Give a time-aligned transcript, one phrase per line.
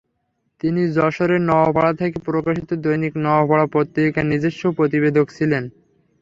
[0.61, 5.63] তিনি যশোরের নওয়াপাড়া থেকে প্রকাশিত দৈনিক নওয়াপাড়া পত্রিকার নিজস্ব প্রতিবেদক ছিলেন।